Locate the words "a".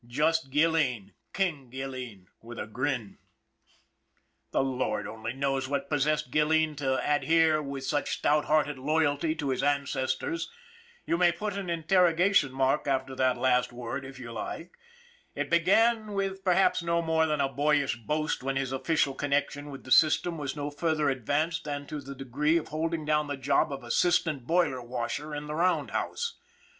2.59-2.65, 17.39-17.47